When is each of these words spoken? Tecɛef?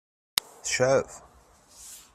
Tecɛef? 0.63 1.11